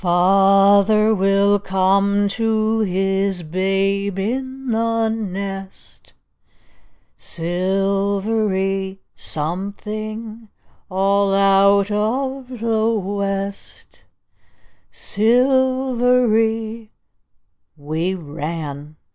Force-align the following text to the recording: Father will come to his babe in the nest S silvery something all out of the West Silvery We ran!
Father 0.01 1.13
will 1.13 1.59
come 1.59 2.27
to 2.29 2.79
his 2.79 3.43
babe 3.43 4.17
in 4.17 4.71
the 4.71 5.09
nest 5.09 6.13
S 6.15 6.15
silvery 7.23 8.99
something 9.13 10.49
all 10.89 11.35
out 11.35 11.91
of 11.91 12.61
the 12.61 12.89
West 12.89 14.05
Silvery 14.89 16.91
We 17.77 18.15
ran! 18.15 18.95